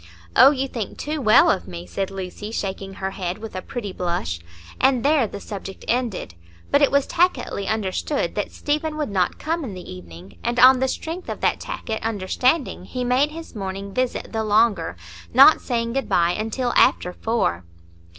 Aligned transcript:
"Oh, 0.35 0.49
you 0.49 0.67
think 0.67 0.97
too 0.97 1.21
well 1.21 1.51
of 1.51 1.67
me," 1.67 1.85
said 1.85 2.09
Lucy, 2.09 2.49
shaking 2.51 2.95
her 2.95 3.11
head, 3.11 3.37
with 3.37 3.55
a 3.55 3.61
pretty 3.61 3.93
blush, 3.93 4.39
and 4.79 5.05
there 5.05 5.27
the 5.27 5.39
subject 5.39 5.85
ended. 5.87 6.33
But 6.71 6.81
it 6.81 6.89
was 6.89 7.05
tacitly 7.05 7.67
understood 7.67 8.33
that 8.33 8.51
Stephen 8.51 8.97
would 8.97 9.11
not 9.11 9.37
come 9.37 9.63
in 9.63 9.75
the 9.75 9.93
evening; 9.93 10.39
and 10.43 10.59
on 10.59 10.79
the 10.79 10.87
strength 10.87 11.29
of 11.29 11.41
that 11.41 11.59
tacit 11.59 12.01
understanding 12.01 12.85
he 12.85 13.03
made 13.03 13.29
his 13.29 13.53
morning 13.55 13.93
visit 13.93 14.31
the 14.31 14.43
longer, 14.43 14.97
not 15.35 15.61
saying 15.61 15.93
good 15.93 16.09
bye 16.09 16.31
until 16.31 16.73
after 16.75 17.13
four. 17.13 17.63